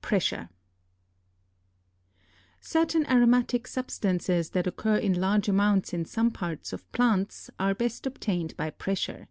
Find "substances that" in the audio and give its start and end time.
3.66-4.66